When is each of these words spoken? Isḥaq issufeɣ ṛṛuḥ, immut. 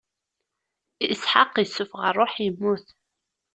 Isḥaq 1.13 1.53
issufeɣ 1.63 2.03
ṛṛuḥ, 2.11 2.33
immut. 2.47 2.87